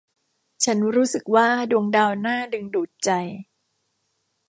[0.63, 3.09] ฉันรู้สึกว่าดวงดาวน่าดึงดูดใจ